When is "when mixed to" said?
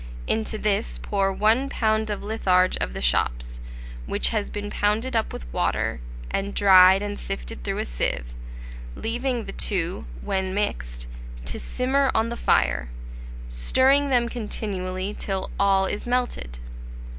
10.23-11.59